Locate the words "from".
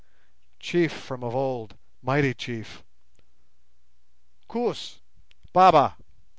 0.91-1.23